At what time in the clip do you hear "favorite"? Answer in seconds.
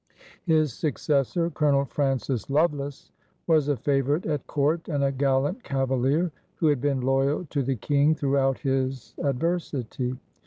3.77-4.25